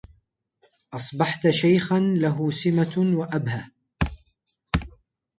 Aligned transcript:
أصبحت 0.93 1.49
شيخا 1.49 1.99
له 1.99 2.51
سمت 2.51 2.97
وأبهة 2.97 3.71